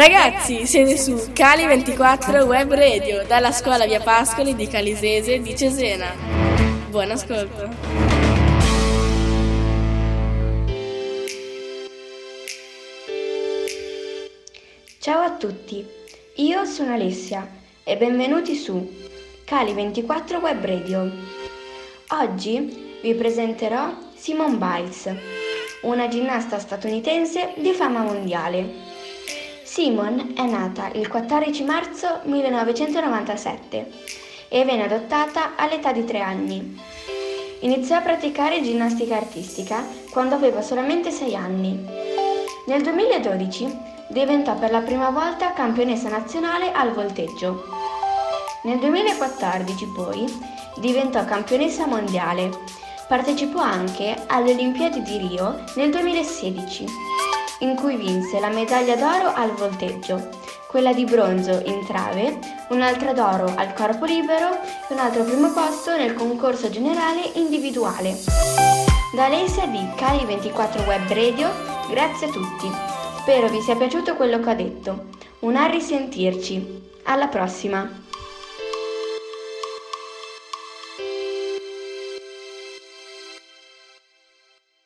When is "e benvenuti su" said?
17.84-18.90